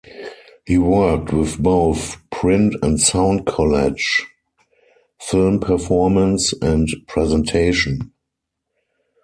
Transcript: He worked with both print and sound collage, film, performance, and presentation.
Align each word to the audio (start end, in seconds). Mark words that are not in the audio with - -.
He 0.65 0.79
worked 0.79 1.31
with 1.31 1.59
both 1.61 2.17
print 2.31 2.73
and 2.81 2.99
sound 2.99 3.45
collage, 3.45 4.23
film, 5.19 5.59
performance, 5.59 6.53
and 6.59 6.87
presentation. 7.07 8.11